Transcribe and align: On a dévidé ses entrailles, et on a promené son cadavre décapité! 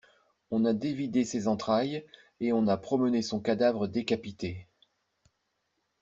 On 0.49 0.65
a 0.65 0.73
dévidé 0.73 1.23
ses 1.23 1.47
entrailles, 1.47 2.03
et 2.39 2.53
on 2.53 2.65
a 2.67 2.75
promené 2.75 3.21
son 3.21 3.39
cadavre 3.39 3.87
décapité! 3.87 4.65